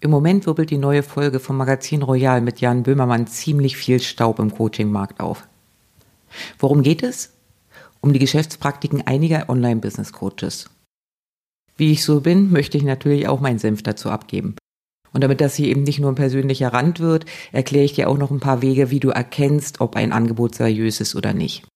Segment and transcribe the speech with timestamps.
[0.00, 4.38] Im Moment wirbelt die neue Folge vom Magazin Royal mit Jan Böhmermann ziemlich viel Staub
[4.38, 5.48] im Coachingmarkt auf.
[6.60, 7.32] Worum geht es?
[8.00, 10.70] Um die Geschäftspraktiken einiger Online-Business-Coaches.
[11.76, 14.54] Wie ich so bin, möchte ich natürlich auch meinen Senf dazu abgeben.
[15.12, 18.18] Und damit das hier eben nicht nur ein persönlicher Rand wird, erkläre ich dir auch
[18.18, 21.66] noch ein paar Wege, wie du erkennst, ob ein Angebot seriös ist oder nicht.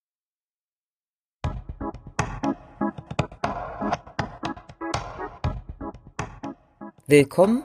[7.09, 7.65] Willkommen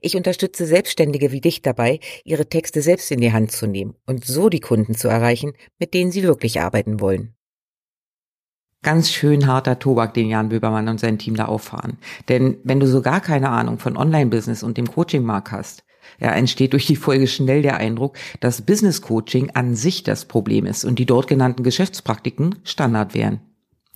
[0.00, 4.24] Ich unterstütze Selbstständige wie dich dabei, ihre Texte selbst in die Hand zu nehmen und
[4.24, 7.34] so die Kunden zu erreichen, mit denen sie wirklich arbeiten wollen.
[8.82, 11.98] Ganz schön harter Tobak, den Jan Böbermann und sein Team da auffahren.
[12.28, 15.84] Denn wenn du so gar keine Ahnung von Online-Business und dem Coaching-Markt hast,
[16.18, 20.66] ja, entsteht durch die Folge schnell der Eindruck, dass Business Coaching an sich das Problem
[20.66, 23.40] ist und die dort genannten Geschäftspraktiken Standard wären.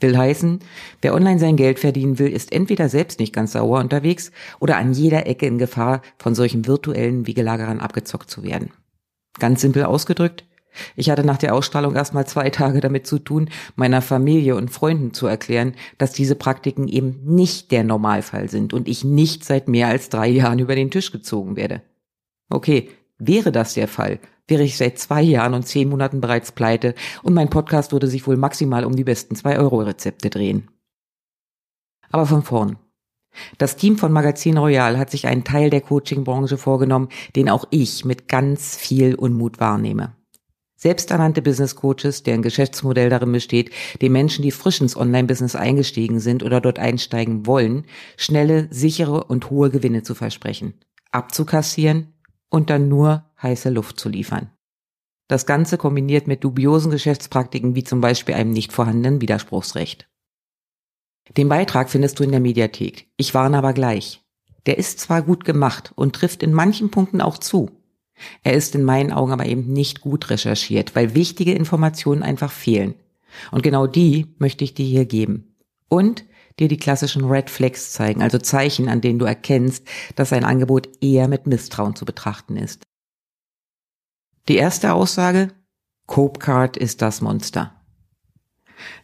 [0.06, 0.60] Will heißen,
[1.02, 4.92] wer online sein Geld verdienen will, ist entweder selbst nicht ganz sauer unterwegs oder an
[4.92, 8.70] jeder Ecke in Gefahr, von solchen virtuellen Wiegelagerern abgezockt zu werden.
[9.40, 10.44] Ganz simpel ausgedrückt,
[10.94, 15.12] ich hatte nach der Ausstrahlung erstmal zwei Tage damit zu tun, meiner Familie und Freunden
[15.12, 19.88] zu erklären, dass diese Praktiken eben nicht der Normalfall sind und ich nicht seit mehr
[19.88, 21.82] als drei Jahren über den Tisch gezogen werde.
[22.48, 26.94] Okay, wäre das der Fall, wäre ich seit zwei Jahren und zehn Monaten bereits pleite
[27.22, 30.68] und mein Podcast würde sich wohl maximal um die besten zwei Euro Rezepte drehen.
[32.10, 32.78] Aber von vorn.
[33.58, 38.04] Das Team von Magazin Royal hat sich einen Teil der Coaching-Branche vorgenommen, den auch ich
[38.04, 40.14] mit ganz viel Unmut wahrnehme.
[40.78, 43.70] Selbsternannte Business Coaches, deren Geschäftsmodell darin besteht,
[44.02, 47.86] den Menschen, die frisch ins Online-Business eingestiegen sind oder dort einsteigen wollen,
[48.16, 50.74] schnelle, sichere und hohe Gewinne zu versprechen,
[51.10, 52.12] abzukassieren
[52.48, 54.50] und dann nur heiße Luft zu liefern.
[55.28, 60.08] Das Ganze kombiniert mit dubiosen Geschäftspraktiken wie zum Beispiel einem nicht vorhandenen Widerspruchsrecht.
[61.36, 63.08] Den Beitrag findest du in der Mediathek.
[63.16, 64.22] Ich warne aber gleich.
[64.66, 67.70] Der ist zwar gut gemacht und trifft in manchen Punkten auch zu.
[68.42, 72.94] Er ist in meinen Augen aber eben nicht gut recherchiert, weil wichtige Informationen einfach fehlen.
[73.50, 75.56] Und genau die möchte ich dir hier geben.
[75.88, 76.24] Und
[76.58, 80.88] dir die klassischen Red Flags zeigen, also Zeichen, an denen du erkennst, dass ein Angebot
[81.00, 82.82] eher mit Misstrauen zu betrachten ist.
[84.48, 85.48] Die erste Aussage,
[86.06, 87.74] Copecard ist das Monster.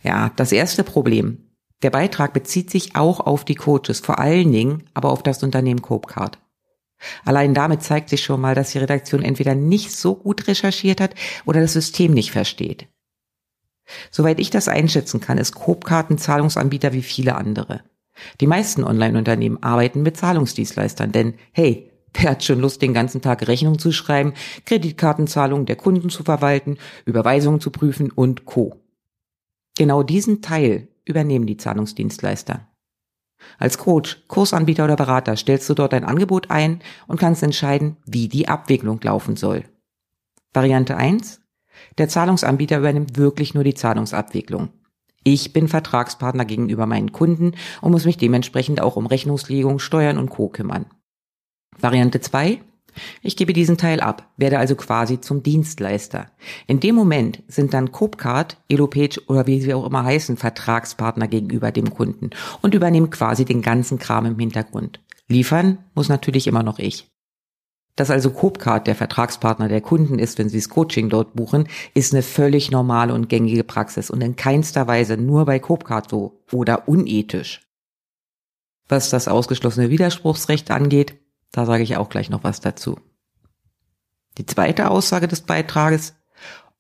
[0.02, 1.50] Ja, das erste Problem.
[1.82, 5.82] Der Beitrag bezieht sich auch auf die Coaches, vor allen Dingen aber auf das Unternehmen
[5.82, 6.38] Copecard.
[7.24, 11.16] Allein damit zeigt sich schon mal, dass die Redaktion entweder nicht so gut recherchiert hat
[11.44, 12.86] oder das System nicht versteht.
[14.10, 17.82] Soweit ich das einschätzen kann, ist Copecard ein Zahlungsanbieter wie viele andere.
[18.40, 23.46] Die meisten Online-Unternehmen arbeiten mit Zahlungsdienstleistern, denn hey, Wer hat schon Lust, den ganzen Tag
[23.48, 24.34] Rechnungen zu schreiben,
[24.66, 28.76] Kreditkartenzahlungen der Kunden zu verwalten, Überweisungen zu prüfen und Co.
[29.76, 32.68] Genau diesen Teil übernehmen die Zahlungsdienstleister.
[33.58, 38.28] Als Coach, Kursanbieter oder Berater stellst du dort ein Angebot ein und kannst entscheiden, wie
[38.28, 39.64] die Abwicklung laufen soll.
[40.52, 41.40] Variante 1.
[41.98, 44.70] Der Zahlungsanbieter übernimmt wirklich nur die Zahlungsabwicklung.
[45.24, 50.30] Ich bin Vertragspartner gegenüber meinen Kunden und muss mich dementsprechend auch um Rechnungslegung, Steuern und
[50.30, 50.48] Co.
[50.48, 50.86] kümmern.
[51.78, 52.60] Variante 2.
[53.22, 56.26] Ich gebe diesen Teil ab, werde also quasi zum Dienstleister.
[56.66, 61.72] In dem Moment sind dann Copecard, Elopage oder wie sie auch immer heißen, Vertragspartner gegenüber
[61.72, 62.30] dem Kunden
[62.60, 65.00] und übernehmen quasi den ganzen Kram im Hintergrund.
[65.28, 67.11] Liefern muss natürlich immer noch ich.
[67.96, 72.14] Dass also Copecard der Vertragspartner der Kunden ist, wenn sie das Coaching dort buchen, ist
[72.14, 76.88] eine völlig normale und gängige Praxis und in keinster Weise nur bei Copecard so oder
[76.88, 77.68] unethisch.
[78.88, 81.18] Was das ausgeschlossene Widerspruchsrecht angeht,
[81.50, 82.98] da sage ich auch gleich noch was dazu.
[84.38, 86.14] Die zweite Aussage des Beitrages,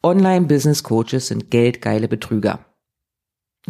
[0.02, 2.64] Online-Business-Coaches sind geldgeile Betrüger.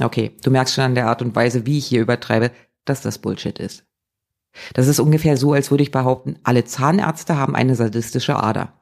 [0.00, 2.52] Okay, du merkst schon an der Art und Weise, wie ich hier übertreibe,
[2.84, 3.84] dass das Bullshit ist.
[4.75, 8.72] Das ist ungefähr so, als würde ich behaupten, alle Zahnärzte haben eine sadistische Ader.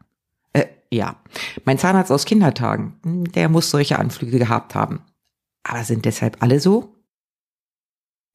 [0.53, 1.17] Äh, ja.
[1.65, 5.03] Mein Zahnarzt aus Kindertagen, hm, der muss solche Anflüge gehabt haben.
[5.63, 6.95] Aber sind deshalb alle so?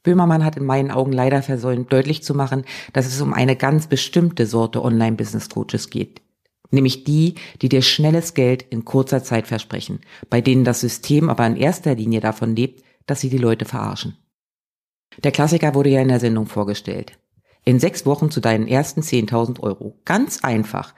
[0.04, 3.88] Böhmermann hat in meinen Augen leider versäumt, deutlich zu machen, dass es um eine ganz
[3.88, 6.22] bestimmte Sorte Online-Business-Coaches geht.
[6.72, 11.46] Nämlich die, die dir schnelles Geld in kurzer Zeit versprechen, bei denen das System aber
[11.48, 14.18] in erster Linie davon lebt, dass sie die Leute verarschen.
[15.24, 17.18] Der Klassiker wurde ja in der Sendung vorgestellt.
[17.66, 20.00] In sechs Wochen zu deinen ersten 10.000 Euro.
[20.06, 20.94] Ganz einfach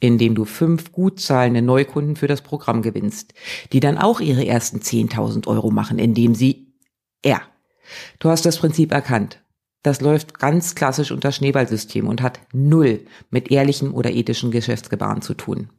[0.00, 3.34] indem du fünf gut zahlende Neukunden für das Programm gewinnst,
[3.72, 6.74] die dann auch ihre ersten 10.000 Euro machen, indem sie,
[7.24, 7.40] ja,
[8.18, 9.42] du hast das Prinzip erkannt.
[9.82, 15.34] Das läuft ganz klassisch unter Schneeballsystem und hat null mit ehrlichem oder ethischem Geschäftsgebaren zu
[15.34, 15.70] tun.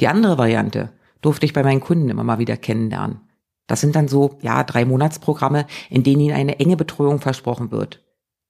[0.00, 3.20] Die andere Variante durfte ich bei meinen Kunden immer mal wieder kennenlernen.
[3.66, 8.02] Das sind dann so, ja, drei Monatsprogramme, in denen ihnen eine enge Betreuung versprochen wird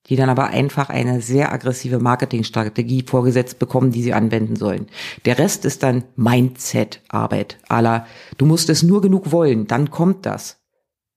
[0.09, 4.87] die dann aber einfach eine sehr aggressive Marketingstrategie vorgesetzt bekommen, die sie anwenden sollen.
[5.25, 7.57] Der Rest ist dann Mindset-Arbeit.
[7.69, 8.05] Ala,
[8.37, 10.57] du musst es nur genug wollen, dann kommt das.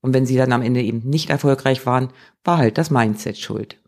[0.02, 2.10] Und wenn sie dann am Ende eben nicht erfolgreich waren,
[2.44, 3.81] war halt das Mindset schuld.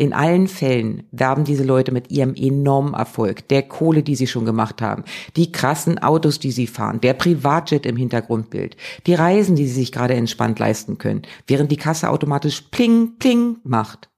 [0.00, 4.44] In allen Fällen werben diese Leute mit ihrem enormen Erfolg, der Kohle, die sie schon
[4.44, 5.02] gemacht haben,
[5.34, 8.76] die krassen Autos, die sie fahren, der Privatjet im Hintergrundbild,
[9.08, 13.56] die Reisen, die sie sich gerade entspannt leisten können, während die Kasse automatisch pling, pling
[13.64, 14.08] macht.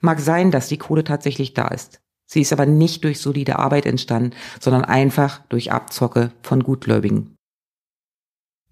[0.00, 2.00] Mag sein, dass die Kohle tatsächlich da ist.
[2.24, 7.34] Sie ist aber nicht durch solide Arbeit entstanden, sondern einfach durch Abzocke von Gutgläubigen.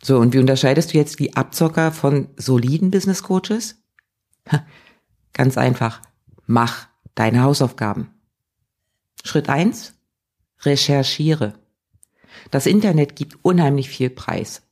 [0.00, 3.82] So, und wie unterscheidest du jetzt die Abzocker von soliden Business Coaches?
[5.34, 6.00] Ganz einfach.
[6.46, 8.08] Mach deine Hausaufgaben.
[9.22, 9.94] Schritt eins:
[10.62, 11.54] Recherchiere.
[12.50, 14.62] Das Internet gibt unheimlich viel Preis.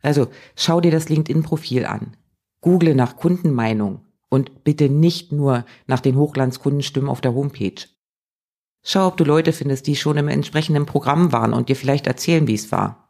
[0.00, 2.16] Also schau dir das LinkedIn-Profil an.
[2.60, 7.86] Google nach Kundenmeinung und bitte nicht nur nach den Hochglanzkundenstimmen auf der Homepage.
[8.82, 12.46] Schau, ob du Leute findest, die schon im entsprechenden Programm waren und dir vielleicht erzählen,
[12.46, 13.07] wie es war.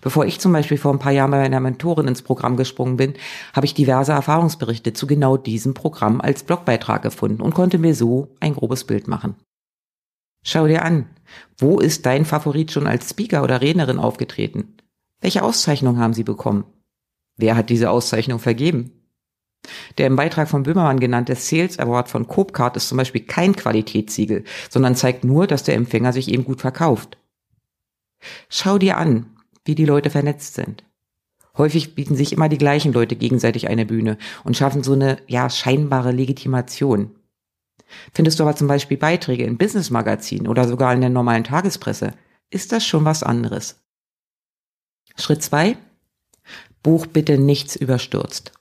[0.00, 3.14] Bevor ich zum Beispiel vor ein paar Jahren bei meiner Mentorin ins Programm gesprungen bin,
[3.54, 8.28] habe ich diverse Erfahrungsberichte zu genau diesem Programm als Blogbeitrag gefunden und konnte mir so
[8.40, 9.36] ein grobes Bild machen.
[10.42, 11.06] Schau dir an,
[11.58, 14.76] wo ist dein Favorit schon als Speaker oder Rednerin aufgetreten?
[15.20, 16.64] Welche Auszeichnung haben sie bekommen?
[17.36, 18.92] Wer hat diese Auszeichnung vergeben?
[19.98, 24.44] Der im Beitrag von Böhmermann genannte Sales Award von Copcard ist zum Beispiel kein Qualitätssiegel,
[24.70, 27.18] sondern zeigt nur, dass der Empfänger sich eben gut verkauft.
[28.48, 29.26] Schau dir an,
[29.64, 30.84] wie die Leute vernetzt sind.
[31.56, 35.50] Häufig bieten sich immer die gleichen Leute gegenseitig eine Bühne und schaffen so eine, ja,
[35.50, 37.16] scheinbare Legitimation.
[38.14, 42.14] Findest du aber zum Beispiel Beiträge in Businessmagazinen oder sogar in der normalen Tagespresse,
[42.50, 43.80] ist das schon was anderes.
[45.16, 45.76] Schritt zwei:
[46.82, 48.52] Buch bitte nichts überstürzt.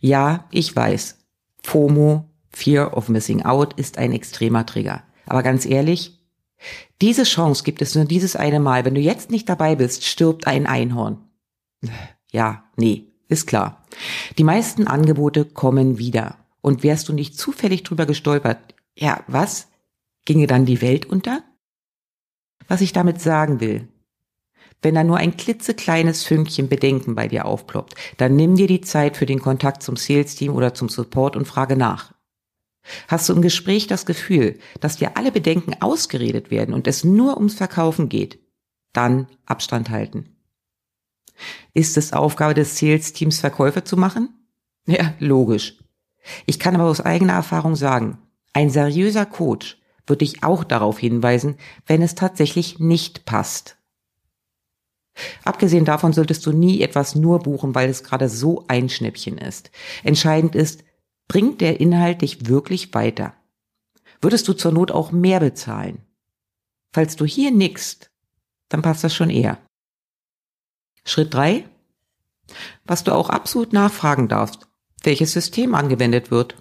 [0.00, 1.18] Ja, ich weiß.
[1.62, 5.02] FOMO, Fear of Missing Out, ist ein extremer Trigger.
[5.26, 6.19] Aber ganz ehrlich,
[7.00, 8.84] diese Chance gibt es nur dieses eine Mal.
[8.84, 11.18] Wenn du jetzt nicht dabei bist, stirbt ein Einhorn.
[12.30, 13.84] Ja, nee, ist klar.
[14.38, 16.36] Die meisten Angebote kommen wieder.
[16.62, 19.68] Und wärst du nicht zufällig drüber gestolpert, ja, was?
[20.26, 21.42] Ginge dann die Welt unter?
[22.68, 23.88] Was ich damit sagen will,
[24.82, 29.16] wenn da nur ein klitzekleines Fünkchen Bedenken bei dir aufploppt, dann nimm dir die Zeit
[29.16, 32.12] für den Kontakt zum Sales-Team oder zum Support und frage nach.
[33.08, 37.36] Hast du im Gespräch das Gefühl, dass dir alle Bedenken ausgeredet werden und es nur
[37.36, 38.38] ums Verkaufen geht?
[38.92, 40.36] Dann Abstand halten.
[41.74, 44.28] Ist es Aufgabe des Sales-Teams, Verkäufe zu machen?
[44.86, 45.78] Ja, logisch.
[46.46, 48.18] Ich kann aber aus eigener Erfahrung sagen,
[48.52, 51.56] ein seriöser Coach wird dich auch darauf hinweisen,
[51.86, 53.76] wenn es tatsächlich nicht passt.
[55.44, 59.70] Abgesehen davon solltest du nie etwas nur buchen, weil es gerade so ein Schnäppchen ist.
[60.02, 60.84] Entscheidend ist,
[61.30, 63.34] Bringt der Inhalt dich wirklich weiter?
[64.20, 66.04] Würdest du zur Not auch mehr bezahlen?
[66.92, 68.10] Falls du hier nickst,
[68.68, 69.58] dann passt das schon eher.
[71.04, 71.68] Schritt drei:
[72.84, 74.66] Was du auch absolut nachfragen darfst,
[75.04, 76.60] welches System angewendet wird.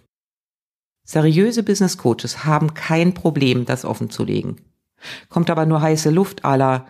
[1.04, 4.62] Seriöse Business Coaches haben kein Problem, das offenzulegen.
[5.30, 6.88] Kommt aber nur heiße Luft aller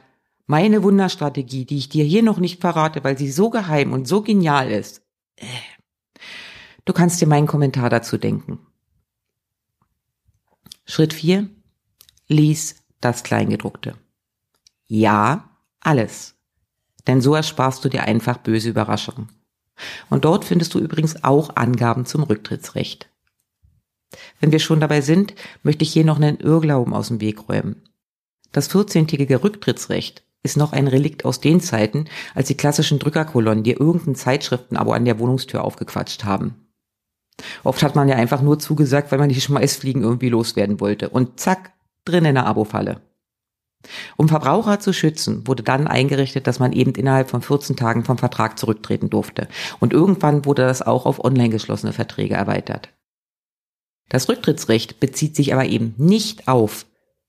[0.47, 4.21] meine Wunderstrategie, die ich dir hier noch nicht verrate, weil sie so geheim und so
[4.21, 5.01] genial ist.
[5.37, 5.45] Äh.
[6.89, 8.57] Du kannst dir meinen Kommentar dazu denken.
[10.85, 11.47] Schritt 4.
[12.27, 13.93] Lies das Kleingedruckte.
[14.87, 16.33] Ja, alles.
[17.05, 19.29] Denn so ersparst du dir einfach böse Überraschungen.
[20.09, 23.07] Und dort findest du übrigens auch Angaben zum Rücktrittsrecht.
[24.39, 27.83] Wenn wir schon dabei sind, möchte ich hier noch einen Irrglauben aus dem Weg räumen.
[28.51, 33.79] Das 14-tägige Rücktrittsrecht ist noch ein Relikt aus den Zeiten, als die klassischen Drückerkolonnen dir
[33.79, 36.65] irgendein Zeitschriftenabo an der Wohnungstür aufgequatscht haben.
[37.63, 41.09] Oft hat man ja einfach nur zugesagt, weil man die Schmeißfliegen irgendwie loswerden wollte.
[41.09, 41.73] Und zack,
[42.05, 43.01] drin in der Abo-Falle.
[44.17, 48.17] Um Verbraucher zu schützen, wurde dann eingerichtet, dass man eben innerhalb von 14 Tagen vom
[48.17, 49.47] Vertrag zurücktreten durfte.
[49.79, 52.89] Und irgendwann wurde das auch auf online geschlossene Verträge erweitert.
[54.09, 56.85] Das Rücktrittsrecht bezieht sich aber eben nicht auf,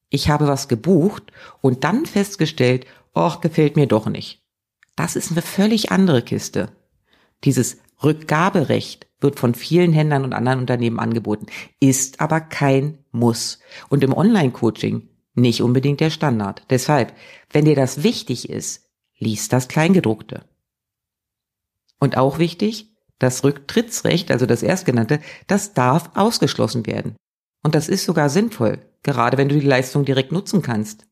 [0.08, 4.42] ich habe was gebucht und dann festgestellt, och, gefällt mir doch nicht.
[4.96, 6.72] Das ist eine völlig andere Kiste.
[7.44, 11.46] Dieses Rückgaberecht wird von vielen Händlern und anderen Unternehmen angeboten,
[11.78, 13.58] ist aber kein Muss.
[13.88, 16.62] Und im Online-Coaching nicht unbedingt der Standard.
[16.70, 17.14] Deshalb,
[17.50, 20.44] wenn dir das wichtig ist, lies das Kleingedruckte.
[21.98, 27.16] Und auch wichtig, das Rücktrittsrecht, also das erstgenannte, das darf ausgeschlossen werden.
[27.62, 31.06] Und das ist sogar sinnvoll, gerade wenn du die Leistung direkt nutzen kannst.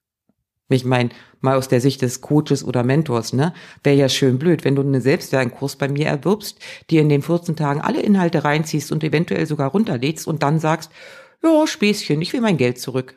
[0.71, 1.11] Ich meine,
[1.41, 3.55] mal aus der Sicht des Coaches oder Mentors, ne?
[3.83, 6.59] Wäre ja schön blöd, wenn du einen Selbstlernkurs bei mir erwirbst,
[6.91, 10.91] dir in den 14 Tagen alle Inhalte reinziehst und eventuell sogar runterlädst und dann sagst,
[11.43, 13.17] ja, Späßchen, ich will mein Geld zurück.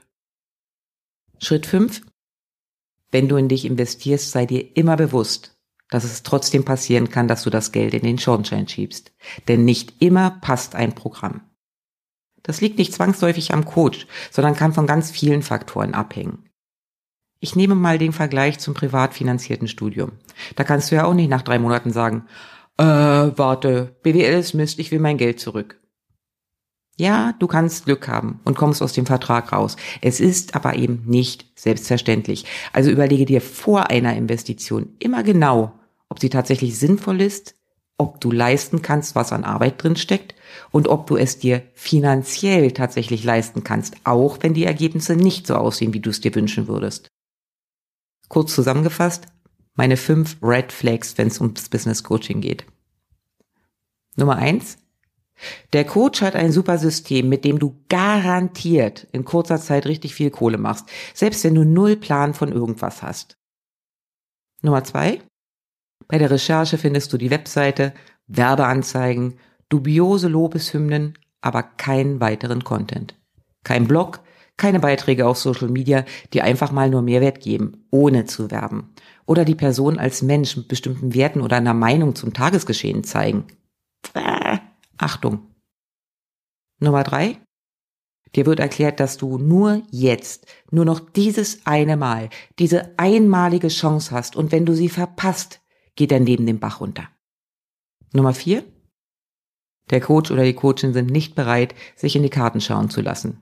[1.39, 2.03] Schritt 5.
[3.12, 5.58] Wenn du in dich investierst, sei dir immer bewusst,
[5.89, 9.12] dass es trotzdem passieren kann, dass du das Geld in den Schornstein schiebst.
[9.50, 11.41] Denn nicht immer passt ein Programm.
[12.43, 16.50] Das liegt nicht zwangsläufig am Coach, sondern kann von ganz vielen Faktoren abhängen.
[17.43, 20.12] Ich nehme mal den Vergleich zum privat finanzierten Studium.
[20.55, 22.27] Da kannst du ja auch nicht nach drei Monaten sagen,
[22.77, 25.79] äh, warte, BWL ist Mist, ich will mein Geld zurück.
[26.98, 29.75] Ja, du kannst Glück haben und kommst aus dem Vertrag raus.
[30.01, 32.45] Es ist aber eben nicht selbstverständlich.
[32.74, 35.74] Also überlege dir vor einer Investition immer genau,
[36.10, 37.55] ob sie tatsächlich sinnvoll ist,
[37.98, 40.36] ob du leisten kannst, was an Arbeit drin steckt
[40.69, 45.55] und ob du es dir finanziell tatsächlich leisten kannst, auch wenn die Ergebnisse nicht so
[45.55, 47.11] aussehen, wie du es dir wünschen würdest.
[48.31, 49.25] Kurz zusammengefasst,
[49.73, 52.65] meine fünf Red Flags, wenn es ums Business Coaching geht.
[54.15, 54.77] Nummer eins.
[55.73, 60.29] Der Coach hat ein super System, mit dem du garantiert in kurzer Zeit richtig viel
[60.29, 63.38] Kohle machst, selbst wenn du null Plan von irgendwas hast.
[64.61, 65.19] Nummer zwei.
[66.07, 67.93] Bei der Recherche findest du die Webseite,
[68.27, 73.13] Werbeanzeigen, dubiose Lobeshymnen, aber keinen weiteren Content.
[73.65, 74.21] Kein Blog,
[74.58, 78.93] keine Beiträge auf Social Media, die einfach mal nur Mehrwert geben, ohne zu werben.
[79.25, 83.46] Oder die Person als Mensch mit bestimmten Werten oder einer Meinung zum Tagesgeschehen zeigen.
[84.13, 84.58] Äh,
[84.98, 85.48] Achtung.
[86.79, 87.39] Nummer drei.
[88.36, 92.29] Dir wird erklärt, dass du nur jetzt, nur noch dieses eine Mal,
[92.60, 95.62] diese einmalige Chance hast und wenn du sie verpasst,
[95.96, 97.10] geht dein Leben den Bach runter.
[98.13, 98.63] Nummer vier.
[99.89, 103.41] Der Coach oder die Coachin sind nicht bereit, sich in die Karten schauen zu lassen.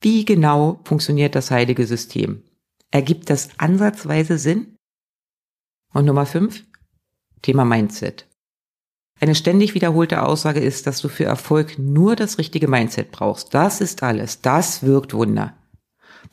[0.00, 2.42] Wie genau funktioniert das heilige System?
[2.90, 4.76] Ergibt das ansatzweise Sinn?
[5.92, 6.64] Und Nummer fünf,
[7.42, 8.26] Thema Mindset.
[9.18, 13.54] Eine ständig wiederholte Aussage ist, dass du für Erfolg nur das richtige Mindset brauchst.
[13.54, 14.42] Das ist alles.
[14.42, 15.56] Das wirkt Wunder.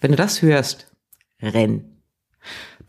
[0.02, 0.92] Wenn du das hörst,
[1.42, 2.02] renn.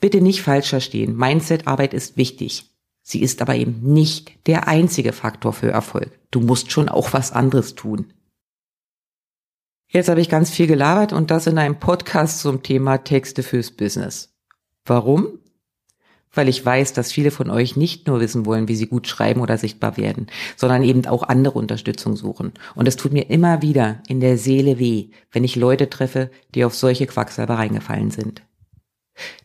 [0.01, 1.17] Bitte nicht falsch verstehen.
[1.17, 2.71] Mindset-Arbeit ist wichtig.
[3.03, 6.19] Sie ist aber eben nicht der einzige Faktor für Erfolg.
[6.31, 8.13] Du musst schon auch was anderes tun.
[9.95, 13.71] Jetzt habe ich ganz viel gelabert und das in einem Podcast zum Thema Texte fürs
[13.71, 14.35] Business.
[14.85, 15.39] Warum?
[16.33, 19.41] Weil ich weiß, dass viele von euch nicht nur wissen wollen, wie sie gut schreiben
[19.41, 22.55] oder sichtbar werden, sondern eben auch andere Unterstützung suchen.
[22.75, 26.65] Und es tut mir immer wieder in der Seele weh, wenn ich Leute treffe, die
[26.65, 28.43] auf solche Quacksalber reingefallen sind.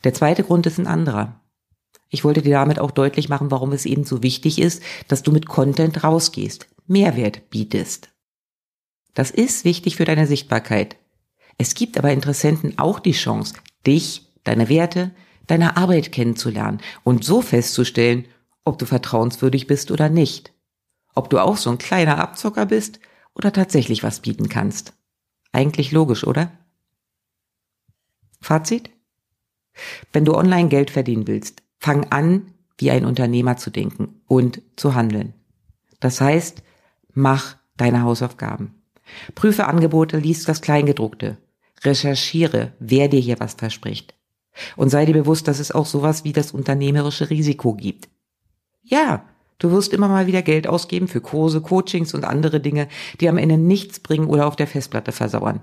[0.03, 1.39] Der zweite Grund ist ein anderer.
[2.09, 5.31] Ich wollte dir damit auch deutlich machen, warum es eben so wichtig ist, dass du
[5.31, 8.09] mit Content rausgehst, Mehrwert bietest.
[9.13, 10.97] Das ist wichtig für deine Sichtbarkeit.
[11.57, 15.11] Es gibt aber Interessenten auch die Chance, dich, deine Werte,
[15.47, 18.25] deine Arbeit kennenzulernen und so festzustellen,
[18.63, 20.53] ob du vertrauenswürdig bist oder nicht.
[21.15, 22.99] Ob du auch so ein kleiner Abzocker bist
[23.33, 24.93] oder tatsächlich was bieten kannst.
[25.51, 26.51] Eigentlich logisch, oder?
[28.41, 28.89] Fazit?
[30.13, 34.95] Wenn du online Geld verdienen willst, fang an, wie ein Unternehmer zu denken und zu
[34.95, 35.33] handeln.
[35.99, 36.63] Das heißt,
[37.13, 38.78] mach deine Hausaufgaben.
[39.35, 41.37] Prüfe Angebote, lies das Kleingedruckte.
[41.83, 44.15] Recherchiere, wer dir hier was verspricht.
[44.75, 48.09] Und sei dir bewusst, dass es auch sowas wie das unternehmerische Risiko gibt.
[48.83, 49.25] Ja,
[49.59, 52.87] du wirst immer mal wieder Geld ausgeben für Kurse, Coachings und andere Dinge,
[53.21, 55.61] die am Ende nichts bringen oder auf der Festplatte versauern.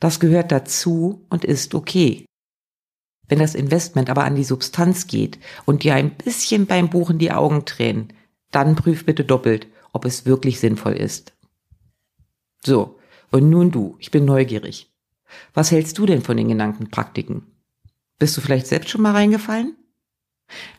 [0.00, 2.24] Das gehört dazu und ist okay.
[3.28, 7.30] Wenn das Investment aber an die Substanz geht und dir ein bisschen beim Buchen die
[7.30, 8.12] Augen tränen,
[8.50, 11.32] dann prüf bitte doppelt, ob es wirklich sinnvoll ist.
[12.64, 12.98] So,
[13.30, 14.92] und nun du, ich bin neugierig.
[15.54, 17.46] Was hältst du denn von den genannten Praktiken?
[18.18, 19.76] Bist du vielleicht selbst schon mal reingefallen?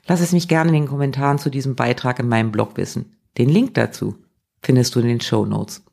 [0.07, 3.17] Lass es mich gerne in den Kommentaren zu diesem Beitrag in meinem Blog wissen.
[3.37, 4.15] Den Link dazu
[4.61, 5.83] findest du in den Show Notes.